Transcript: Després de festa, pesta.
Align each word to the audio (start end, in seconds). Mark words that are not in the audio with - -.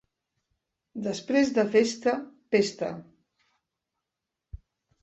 Després 1.07 1.51
de 1.59 1.65
festa, 1.75 2.15
pesta. 2.57 2.91